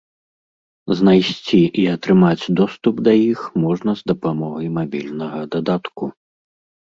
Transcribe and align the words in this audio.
Знайсці 0.99 1.59
і 1.81 1.83
атрымаць 1.95 2.51
доступ 2.61 2.95
да 3.07 3.13
іх 3.33 3.39
можна 3.65 3.91
з 4.01 4.07
дапамогай 4.13 4.67
мабільнага 4.81 5.39
дадатку. 5.57 6.03